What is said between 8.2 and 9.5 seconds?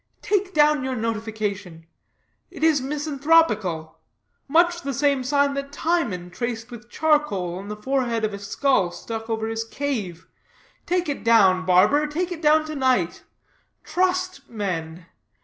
of a skull stuck over